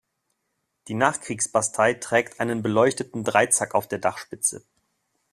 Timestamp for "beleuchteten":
2.63-3.23